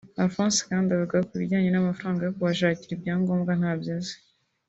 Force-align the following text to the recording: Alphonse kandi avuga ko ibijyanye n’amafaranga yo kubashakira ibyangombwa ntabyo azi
Alphonse 0.21 0.59
kandi 0.69 0.87
avuga 0.91 1.17
ko 1.27 1.31
ibijyanye 1.37 1.69
n’amafaranga 1.71 2.21
yo 2.23 2.33
kubashakira 2.35 2.91
ibyangombwa 2.95 3.51
ntabyo 3.59 3.89
azi 3.97 4.15